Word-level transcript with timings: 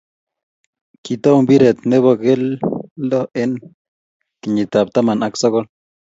Kitou 1.03 1.37
mpiret 1.43 1.77
ne 1.89 1.97
bo 2.03 2.11
kelto 2.23 3.19
eng 3.41 3.55
kinyikab 4.41 4.87
taman 4.93 5.25
ak 5.27 5.33
sokol 5.41 5.65